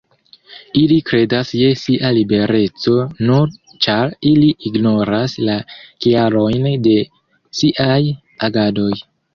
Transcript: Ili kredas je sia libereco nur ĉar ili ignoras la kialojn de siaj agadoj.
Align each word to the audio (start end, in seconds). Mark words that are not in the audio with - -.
Ili 0.83 0.95
kredas 1.09 1.51
je 1.59 1.67
sia 1.81 2.09
libereco 2.15 2.95
nur 3.27 3.53
ĉar 3.87 4.17
ili 4.33 4.51
ignoras 4.71 5.39
la 5.51 5.61
kialojn 6.07 6.69
de 6.91 6.99
siaj 7.61 8.05
agadoj. 8.51 8.95